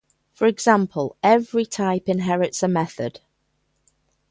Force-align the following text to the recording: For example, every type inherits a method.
For 0.33 0.47
example, 0.47 1.15
every 1.21 1.63
type 1.63 2.09
inherits 2.09 2.63
a 2.63 2.67
method. 2.67 3.19